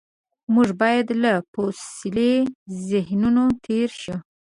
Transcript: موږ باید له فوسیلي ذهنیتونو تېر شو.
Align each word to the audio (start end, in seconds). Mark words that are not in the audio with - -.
موږ 0.53 0.69
باید 0.81 1.07
له 1.23 1.33
فوسیلي 1.51 2.33
ذهنیتونو 2.89 3.43
تېر 3.65 3.89
شو. 4.01 4.15